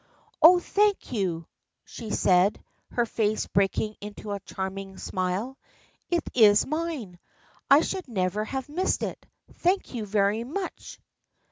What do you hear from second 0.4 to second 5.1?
"Oh, thank you!" she said, her face breaking into a charming